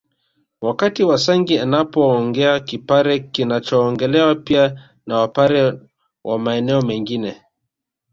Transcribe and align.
Wakati 0.61 1.03
wasangi 1.03 1.59
anaongea 1.59 2.59
kipare 2.59 3.19
kinachoongelewa 3.19 4.35
pia 4.35 4.89
na 5.05 5.17
Wapare 5.17 5.79
wa 6.23 6.39
maeneo 6.39 6.81
mengine 6.81 7.41